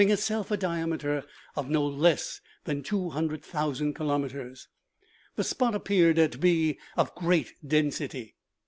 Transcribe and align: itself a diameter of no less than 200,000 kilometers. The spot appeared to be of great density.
itself 0.09 0.49
a 0.49 0.57
diameter 0.57 1.23
of 1.55 1.69
no 1.69 1.85
less 1.85 2.41
than 2.63 2.81
200,000 2.81 3.93
kilometers. 3.93 4.67
The 5.35 5.43
spot 5.43 5.75
appeared 5.75 6.15
to 6.15 6.37
be 6.39 6.79
of 6.97 7.13
great 7.13 7.53
density. 7.63 8.35